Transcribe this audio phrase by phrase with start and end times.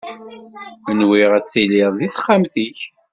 [0.99, 2.79] Nwiɣ ad tiliḍ deg texxamt-ik.